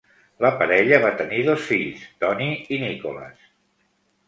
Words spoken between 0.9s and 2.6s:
va tenir dos fills, Tony